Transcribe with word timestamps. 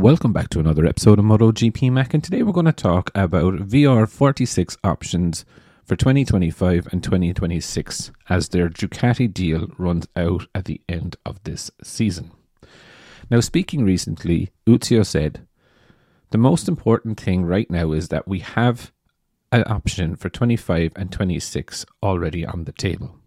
Welcome 0.00 0.32
back 0.32 0.48
to 0.50 0.60
another 0.60 0.86
episode 0.86 1.18
of 1.18 1.26
MotoGP 1.26 1.92
Mac, 1.92 2.14
and 2.14 2.24
today 2.24 2.42
we're 2.42 2.54
going 2.54 2.64
to 2.64 2.72
talk 2.72 3.10
about 3.14 3.56
VR46 3.56 4.78
options 4.82 5.44
for 5.84 5.94
2025 5.94 6.88
and 6.90 7.04
2026 7.04 8.10
as 8.30 8.48
their 8.48 8.70
Ducati 8.70 9.30
deal 9.30 9.68
runs 9.76 10.08
out 10.16 10.46
at 10.54 10.64
the 10.64 10.80
end 10.88 11.16
of 11.26 11.42
this 11.44 11.70
season. 11.82 12.30
Now, 13.30 13.40
speaking 13.40 13.84
recently, 13.84 14.48
Uccio 14.66 15.04
said, 15.04 15.46
The 16.30 16.38
most 16.38 16.66
important 16.66 17.20
thing 17.20 17.44
right 17.44 17.70
now 17.70 17.92
is 17.92 18.08
that 18.08 18.26
we 18.26 18.38
have 18.38 18.92
an 19.52 19.64
option 19.66 20.16
for 20.16 20.30
25 20.30 20.92
and 20.96 21.12
26 21.12 21.84
already 22.02 22.46
on 22.46 22.64
the 22.64 22.72
table. 22.72 23.19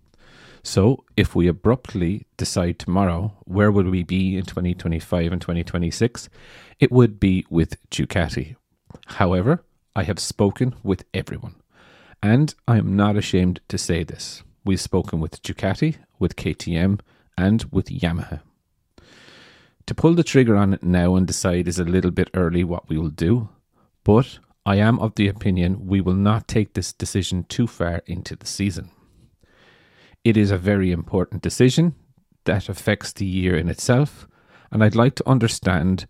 So, 0.64 1.04
if 1.18 1.36
we 1.36 1.48
abruptly 1.48 2.25
decide 2.38 2.80
tomorrow 2.80 3.34
where 3.43 3.71
would 3.71 3.89
we 3.89 4.04
be 4.04 4.38
in 4.38 4.45
2025 4.45 5.34
and 5.34 5.41
2026, 5.41 6.30
it 6.80 6.91
would 6.91 7.20
be 7.20 7.45
with 7.50 7.75
Ducati. 7.89 8.55
However, 9.07 9.63
I 9.94 10.04
have 10.04 10.20
spoken 10.20 10.73
with 10.81 11.04
everyone, 11.13 11.55
and 12.21 12.55
I 12.66 12.77
am 12.77 12.95
not 12.95 13.18
ashamed 13.18 13.59
to 13.68 13.77
say 13.77 14.04
this. 14.04 14.41
We've 14.63 14.80
spoken 14.80 15.20
with 15.20 15.44
Ducati, 15.44 15.98
with 16.18 16.38
KTM, 16.38 17.02
and 17.38 17.66
with 17.70 17.88
Yamaha. 17.88 18.41
To 19.88 19.93
pull 19.93 20.13
the 20.13 20.23
trigger 20.23 20.55
on 20.55 20.73
it 20.73 20.82
now 20.82 21.16
and 21.16 21.27
decide 21.27 21.68
is 21.68 21.77
a 21.77 21.84
little 21.84 22.12
bit 22.12 22.30
early 22.34 22.63
what 22.63 22.88
we 22.88 22.98
will 22.98 23.09
do, 23.09 23.49
but 24.05 24.40
I 24.66 24.77
am 24.77 24.98
of 24.99 25.16
the 25.16 25.27
opinion 25.27 25.88
we 25.88 25.99
will 25.99 26.16
not 26.16 26.48
take 26.48 26.73
this 26.73 26.93
decision 26.93 27.43
too 27.49 27.68
far 27.68 28.02
into 28.05 28.38
the 28.38 28.48
season. 28.48 28.91
It 30.23 30.38
is 30.38 30.52
a 30.52 30.58
very 30.58 30.91
important 30.91 31.41
decision 31.41 31.95
that 32.45 32.70
affects 32.70 33.12
the 33.12 33.26
year 33.26 33.58
in 33.58 33.68
itself, 33.68 34.26
and 34.72 34.82
I'd 34.82 34.96
like 34.96 35.16
to 35.16 35.30
understand 35.30 36.08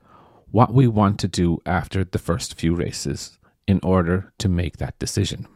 what 0.52 0.72
we 0.72 0.88
want 0.88 1.20
to 1.20 1.28
do 1.28 1.60
after 1.66 2.04
the 2.04 2.20
first 2.20 2.54
few 2.54 2.76
races 2.76 3.40
in 3.68 3.80
order 3.82 4.32
to 4.38 4.48
make 4.48 4.78
that 4.78 5.00
decision. 5.00 5.48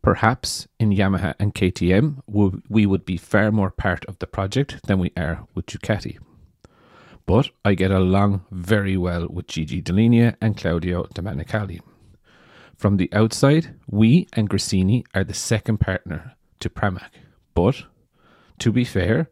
Perhaps 0.00 0.68
in 0.78 0.90
Yamaha 0.90 1.34
and 1.40 1.54
KTM, 1.54 2.20
we 2.68 2.86
would 2.86 3.04
be 3.04 3.16
far 3.16 3.50
more 3.50 3.70
part 3.70 4.04
of 4.04 4.18
the 4.20 4.28
project 4.28 4.86
than 4.86 5.00
we 5.00 5.10
are 5.16 5.44
with 5.56 5.66
Ducati. 5.66 6.18
But 7.26 7.50
I 7.64 7.74
get 7.74 7.90
along 7.90 8.44
very 8.52 8.96
well 8.96 9.26
with 9.28 9.48
Gigi 9.48 9.82
Dall'Igna 9.82 10.36
and 10.40 10.56
Claudio 10.56 11.04
Domenicali. 11.14 11.80
From 12.76 12.96
the 12.96 13.12
outside, 13.12 13.74
we 13.88 14.28
and 14.34 14.48
Gresini 14.48 15.04
are 15.14 15.24
the 15.24 15.34
second 15.34 15.78
partner 15.78 16.36
to 16.64 16.70
Pramac. 16.70 17.10
But, 17.54 17.84
to 18.58 18.72
be 18.72 18.84
fair, 18.84 19.30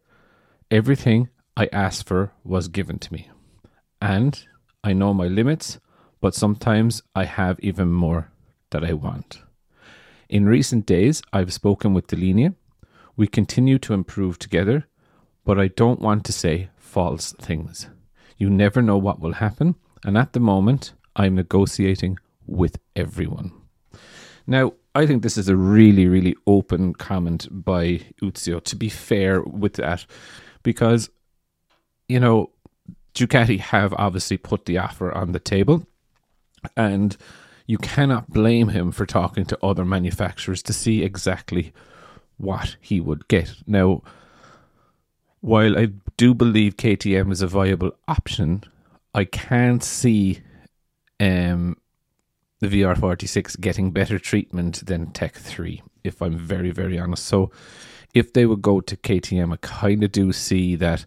everything 0.71 1.31
I 1.57 1.69
asked 1.73 2.07
for 2.07 2.33
was 2.45 2.69
given 2.69 2.99
to 3.01 3.13
me. 3.13 3.31
And 4.01 4.39
I 4.85 4.93
know 4.93 5.15
my 5.15 5.29
limits, 5.29 5.79
but 6.21 6.35
sometimes 6.35 7.03
I 7.15 7.25
have 7.25 7.59
even 7.61 7.91
more 7.91 8.31
that 8.71 8.85
I 8.85 8.93
want. 8.93 9.41
In 10.29 10.47
recent 10.47 10.85
days, 10.85 11.23
I've 11.33 11.55
spoken 11.55 11.95
with 11.95 12.07
Dall'Igna. 12.07 12.55
We 13.17 13.27
continue 13.27 13.79
to 13.79 13.95
improve 13.95 14.39
together, 14.39 14.87
but 15.45 15.59
I 15.59 15.69
don't 15.69 16.01
want 16.01 16.25
to 16.27 16.33
say 16.33 16.69
false 16.77 17.33
things. 17.33 17.89
You 18.37 18.51
never 18.51 18.83
know 18.83 18.99
what 18.99 19.21
will 19.21 19.35
happen, 19.35 19.77
and 20.05 20.19
at 20.19 20.35
the 20.35 20.41
moment, 20.41 20.93
I'm 21.17 21.35
negotiating 21.37 22.19
with 22.47 22.79
everyone. 22.95 23.53
Now, 24.47 24.75
I 24.95 25.07
think 25.07 25.23
this 25.23 25.39
is 25.39 25.49
a 25.49 25.57
really, 25.57 26.07
really 26.07 26.37
open 26.47 26.93
comment 26.95 27.49
by 27.51 28.01
Uccio, 28.23 28.63
to 28.65 28.77
be 28.77 28.89
fair 28.89 29.41
with 29.43 29.75
that, 29.75 30.05
because, 30.63 31.09
you 32.09 32.21
know, 32.21 32.51
Ducati 33.15 33.59
have 33.59 33.95
obviously 33.95 34.37
put 34.37 34.67
the 34.67 34.79
offer 34.79 35.13
on 35.13 35.33
the 35.33 35.41
table, 35.41 35.87
and 36.77 37.17
you 37.67 37.79
cannot 37.79 38.31
blame 38.31 38.69
him 38.69 38.93
for 38.93 39.07
talking 39.07 39.45
to 39.47 39.65
other 39.65 39.85
manufacturers 39.85 40.63
to 40.65 40.73
see 40.73 41.03
exactly 41.03 41.73
what 42.37 42.77
he 42.81 43.01
would 43.01 43.29
get. 43.29 43.55
Now, 43.67 44.03
while 45.41 45.79
I 45.79 45.89
do 46.17 46.35
believe 46.35 46.77
KTM 46.77 47.33
is 47.33 47.43
a 47.43 47.47
viable 47.47 47.93
option, 48.09 48.65
I 49.15 49.25
can't 49.25 49.83
see 49.83 50.41
um, 51.21 51.77
the 52.63 52.69
VR46 52.69 53.61
getting 53.61 53.91
better 53.91 54.21
treatment 54.21 54.87
than 54.87 55.11
Tech 55.11 55.35
3, 55.35 55.83
if 56.05 56.23
I'm 56.23 56.39
very, 56.39 56.71
very 56.71 56.97
honest. 56.97 57.25
So 57.25 57.51
if 58.15 58.33
they 58.33 58.47
would 58.47 58.63
go 58.63 58.81
to 58.81 58.97
KTM, 58.97 59.53
I 59.53 59.57
kind 59.57 60.05
of 60.05 60.13
do 60.13 60.33
see 60.33 60.77
that 60.77 61.05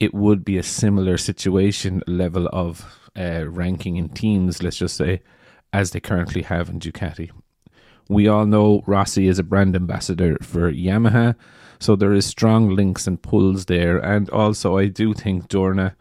it 0.00 0.12
would 0.12 0.44
be 0.44 0.58
a 0.58 0.64
similar 0.64 1.16
situation 1.16 2.02
level 2.08 2.48
of 2.52 3.08
uh, 3.16 3.44
ranking 3.46 3.98
in 3.98 4.08
teams, 4.08 4.64
let's 4.64 4.78
just 4.78 4.96
say, 4.96 5.22
as 5.72 5.92
they 5.92 6.00
currently 6.00 6.42
have 6.42 6.68
in 6.68 6.80
Ducati. 6.80 7.30
We 8.08 8.26
all 8.26 8.44
know 8.44 8.82
Rossi 8.84 9.28
is 9.28 9.38
a 9.38 9.44
brand 9.44 9.76
ambassador 9.76 10.38
for 10.42 10.72
Yamaha, 10.72 11.36
so 11.78 11.94
there 11.94 12.12
is 12.12 12.26
strong 12.26 12.74
links 12.74 13.06
and 13.06 13.22
pulls 13.22 13.66
there. 13.66 13.98
And 13.98 14.28
also, 14.30 14.76
I 14.76 14.88
do 14.88 15.14
think 15.14 15.46
Dorna 15.46 15.94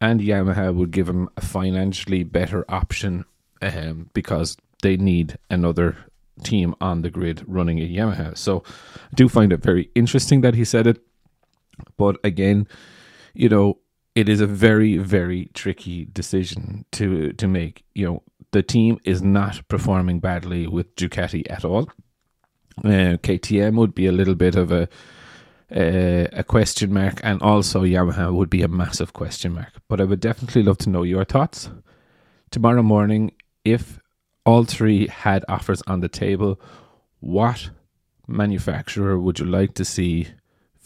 and 0.00 0.20
Yamaha 0.20 0.74
would 0.74 0.90
give 0.90 1.08
him 1.08 1.28
a 1.36 1.40
financially 1.40 2.24
better 2.24 2.64
option 2.68 3.24
um, 3.62 4.10
because 4.12 4.56
they 4.82 4.96
need 4.96 5.38
another 5.48 5.96
team 6.42 6.74
on 6.80 7.02
the 7.02 7.10
grid 7.10 7.44
running 7.46 7.78
a 7.78 7.88
Yamaha. 7.88 8.36
So 8.36 8.62
I 8.66 9.14
do 9.14 9.28
find 9.28 9.52
it 9.52 9.62
very 9.62 9.90
interesting 9.94 10.40
that 10.42 10.54
he 10.54 10.64
said 10.64 10.86
it. 10.86 11.00
But 11.96 12.16
again, 12.24 12.66
you 13.34 13.48
know, 13.48 13.78
it 14.14 14.28
is 14.28 14.40
a 14.40 14.46
very, 14.46 14.98
very 14.98 15.50
tricky 15.54 16.06
decision 16.12 16.84
to 16.92 17.32
to 17.32 17.48
make. 17.48 17.84
You 17.94 18.06
know, 18.06 18.22
the 18.50 18.62
team 18.62 18.98
is 19.04 19.22
not 19.22 19.66
performing 19.68 20.20
badly 20.20 20.66
with 20.66 20.94
Ducati 20.96 21.50
at 21.50 21.64
all. 21.64 21.88
Uh, 22.84 23.16
KTM 23.22 23.76
would 23.76 23.94
be 23.94 24.06
a 24.06 24.12
little 24.12 24.34
bit 24.34 24.54
of 24.54 24.70
a 24.70 24.88
uh, 25.74 26.28
a 26.32 26.44
question 26.44 26.92
mark, 26.92 27.20
and 27.22 27.40
also 27.40 27.82
Yamaha 27.82 28.32
would 28.32 28.50
be 28.50 28.62
a 28.62 28.68
massive 28.68 29.12
question 29.14 29.54
mark. 29.54 29.72
But 29.88 30.00
I 30.00 30.04
would 30.04 30.20
definitely 30.20 30.62
love 30.62 30.78
to 30.78 30.90
know 30.90 31.02
your 31.02 31.24
thoughts. 31.24 31.70
Tomorrow 32.50 32.82
morning 32.82 33.32
if 33.64 34.00
all 34.44 34.64
three 34.64 35.06
had 35.08 35.44
offers 35.48 35.82
on 35.86 36.00
the 36.00 36.08
table, 36.08 36.60
what 37.20 37.70
manufacturer 38.26 39.18
would 39.18 39.38
you 39.38 39.46
like 39.46 39.74
to 39.74 39.84
see 39.84 40.28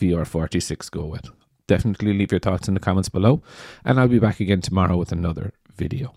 VR46 0.01 0.91
go 0.91 1.07
with? 1.07 1.31
Definitely 1.67 2.13
leave 2.13 2.31
your 2.31 2.41
thoughts 2.41 2.69
in 2.69 2.75
the 2.75 2.81
comments 2.81 3.09
below, 3.09 3.43
and 3.85 3.99
I'll 3.99 4.09
be 4.09 4.19
back 4.19 4.41
again 4.41 4.61
tomorrow 4.61 4.97
with 4.97 5.11
another 5.11 5.53
video. 5.75 6.15